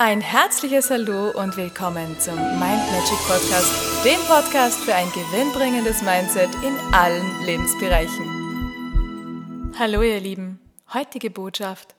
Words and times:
Ein 0.00 0.20
herzliches 0.20 0.90
Hallo 0.90 1.30
und 1.30 1.56
willkommen 1.56 2.20
zum 2.20 2.36
Mind 2.36 2.60
Magic 2.60 3.18
Podcast, 3.26 4.04
dem 4.04 4.20
Podcast 4.28 4.78
für 4.78 4.94
ein 4.94 5.10
gewinnbringendes 5.10 6.02
Mindset 6.02 6.50
in 6.62 6.78
allen 6.94 7.44
Lebensbereichen. 7.44 9.72
Hallo 9.76 10.02
ihr 10.02 10.20
Lieben, 10.20 10.60
heutige 10.94 11.30
Botschaft. 11.30 11.96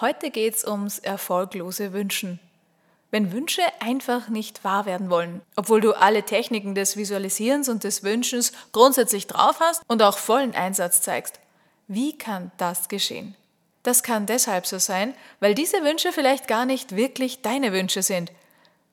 Heute 0.00 0.30
geht 0.30 0.54
es 0.54 0.66
ums 0.66 1.00
erfolglose 1.00 1.92
Wünschen. 1.92 2.40
Wenn 3.10 3.30
Wünsche 3.30 3.60
einfach 3.80 4.30
nicht 4.30 4.64
wahr 4.64 4.86
werden 4.86 5.10
wollen, 5.10 5.42
obwohl 5.54 5.82
du 5.82 5.92
alle 5.92 6.22
Techniken 6.22 6.74
des 6.74 6.96
Visualisierens 6.96 7.68
und 7.68 7.84
des 7.84 8.02
Wünschens 8.02 8.52
grundsätzlich 8.72 9.26
drauf 9.26 9.60
hast 9.60 9.82
und 9.86 10.02
auch 10.02 10.16
vollen 10.16 10.54
Einsatz 10.54 11.02
zeigst, 11.02 11.40
wie 11.88 12.16
kann 12.16 12.52
das 12.56 12.88
geschehen? 12.88 13.34
Das 13.82 14.02
kann 14.02 14.26
deshalb 14.26 14.66
so 14.66 14.78
sein, 14.78 15.14
weil 15.40 15.54
diese 15.54 15.82
Wünsche 15.82 16.12
vielleicht 16.12 16.48
gar 16.48 16.66
nicht 16.66 16.96
wirklich 16.96 17.42
deine 17.42 17.72
Wünsche 17.72 18.02
sind, 18.02 18.32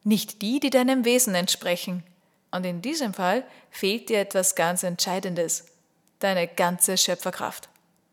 nicht 0.03 0.41
die, 0.41 0.59
die 0.59 0.69
deinem 0.69 1.05
Wesen 1.05 1.33
entsprechen. 1.33 2.03
Und 2.51 2.65
in 2.65 2.81
diesem 2.81 3.13
Fall 3.13 3.43
fehlt 3.71 4.09
dir 4.09 4.19
etwas 4.19 4.55
ganz 4.55 4.83
Entscheidendes, 4.83 5.65
deine 6.19 6.47
ganze 6.47 6.97
Schöpferkraft. 6.97 7.67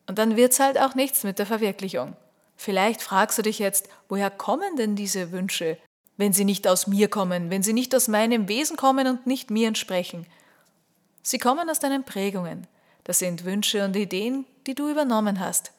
Und 0.07 0.19
dann 0.19 0.37
wird's 0.37 0.59
halt 0.59 0.79
auch 0.79 0.95
nichts 0.95 1.23
mit 1.25 1.39
der 1.39 1.47
Verwirklichung. 1.47 2.17
Vielleicht 2.57 3.03
fragst 3.03 3.39
du 3.39 3.43
dich 3.43 3.59
jetzt, 3.59 3.89
woher 4.09 4.31
kommen 4.31 4.77
denn 4.77 4.97
diese 4.97 5.33
Wünsche, 5.33 5.79
wenn 6.17 6.33
sie 6.33 6.45
nicht 6.45 6.67
aus 6.67 6.87
mir 6.87 7.09
kommen, 7.09 7.51
wenn 7.51 7.63
sie 7.63 7.73
nicht 7.73 7.95
aus 7.95 8.09
meinem 8.09 8.49
Wesen 8.49 8.77
kommen 8.77 9.07
und 9.07 9.27
nicht 9.27 9.51
mir 9.51 9.69
entsprechen? 9.69 10.27
Sie 11.23 11.39
kommen 11.39 11.69
aus 11.71 11.79
deinen 11.79 12.05
Prägungen. 12.05 12.67
Das 13.05 13.19
sind 13.19 13.45
Wünsche 13.45 13.85
und 13.85 13.95
Ideen, 13.97 14.47
die 14.67 14.75
du 14.75 14.89
übernommen 14.89 15.39
hast 15.39 15.73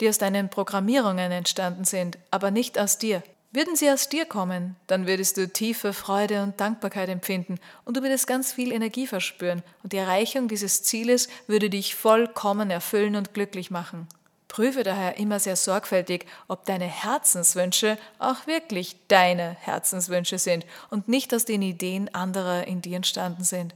die 0.00 0.08
aus 0.08 0.18
deinen 0.18 0.48
Programmierungen 0.48 1.32
entstanden 1.32 1.84
sind, 1.84 2.18
aber 2.30 2.50
nicht 2.50 2.78
aus 2.78 2.98
dir. 2.98 3.22
Würden 3.54 3.76
sie 3.76 3.90
aus 3.90 4.08
dir 4.08 4.24
kommen, 4.24 4.76
dann 4.86 5.06
würdest 5.06 5.36
du 5.36 5.46
tiefe 5.46 5.92
Freude 5.92 6.42
und 6.42 6.58
Dankbarkeit 6.58 7.10
empfinden 7.10 7.58
und 7.84 7.96
du 7.96 8.02
würdest 8.02 8.26
ganz 8.26 8.52
viel 8.52 8.72
Energie 8.72 9.06
verspüren 9.06 9.62
und 9.82 9.92
die 9.92 9.98
Erreichung 9.98 10.48
dieses 10.48 10.82
Zieles 10.82 11.28
würde 11.46 11.68
dich 11.68 11.94
vollkommen 11.94 12.70
erfüllen 12.70 13.14
und 13.14 13.34
glücklich 13.34 13.70
machen. 13.70 14.08
Prüfe 14.48 14.82
daher 14.82 15.18
immer 15.18 15.38
sehr 15.38 15.56
sorgfältig, 15.56 16.26
ob 16.48 16.64
deine 16.64 16.84
Herzenswünsche 16.84 17.98
auch 18.18 18.46
wirklich 18.46 18.96
deine 19.08 19.56
Herzenswünsche 19.60 20.38
sind 20.38 20.64
und 20.90 21.08
nicht 21.08 21.34
aus 21.34 21.44
den 21.44 21.62
Ideen 21.62 22.14
anderer 22.14 22.66
in 22.66 22.80
dir 22.80 22.96
entstanden 22.96 23.44
sind. 23.44 23.74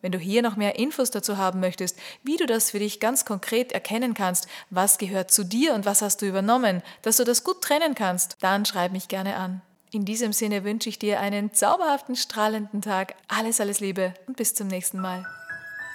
Wenn 0.00 0.12
du 0.12 0.18
hier 0.18 0.42
noch 0.42 0.56
mehr 0.56 0.78
Infos 0.78 1.10
dazu 1.10 1.36
haben 1.36 1.60
möchtest, 1.60 1.98
wie 2.22 2.36
du 2.36 2.46
das 2.46 2.70
für 2.70 2.78
dich 2.78 3.00
ganz 3.00 3.24
konkret 3.24 3.72
erkennen 3.72 4.14
kannst, 4.14 4.46
was 4.70 4.98
gehört 4.98 5.30
zu 5.30 5.44
dir 5.44 5.74
und 5.74 5.86
was 5.86 6.02
hast 6.02 6.22
du 6.22 6.26
übernommen, 6.26 6.82
dass 7.02 7.16
du 7.16 7.24
das 7.24 7.42
gut 7.44 7.62
trennen 7.62 7.94
kannst, 7.94 8.36
dann 8.40 8.64
schreib 8.64 8.92
mich 8.92 9.08
gerne 9.08 9.36
an. 9.36 9.60
In 9.90 10.04
diesem 10.04 10.32
Sinne 10.32 10.64
wünsche 10.64 10.88
ich 10.88 10.98
dir 10.98 11.20
einen 11.20 11.54
zauberhaften, 11.54 12.14
strahlenden 12.14 12.82
Tag. 12.82 13.14
Alles, 13.26 13.60
alles 13.60 13.80
Liebe 13.80 14.14
und 14.26 14.36
bis 14.36 14.54
zum 14.54 14.68
nächsten 14.68 15.00
Mal. 15.00 15.24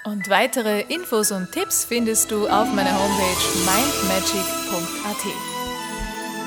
Und 0.06 0.30
weitere 0.30 0.82
Infos 0.82 1.32
und 1.32 1.52
Tipps 1.52 1.86
findest 1.86 2.32
du 2.32 2.48
auf 2.48 2.68
meiner 2.74 2.94
Homepage 2.94 3.60
mindmagic.at. 3.66 5.26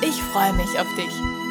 Ich 0.03 0.23
freue 0.33 0.53
mich 0.53 0.79
auf 0.79 0.95
dich. 0.97 1.46